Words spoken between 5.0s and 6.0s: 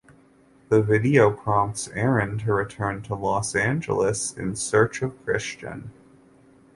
of Christian.